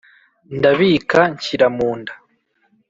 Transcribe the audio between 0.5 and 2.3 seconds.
ndabika nshyira mu nda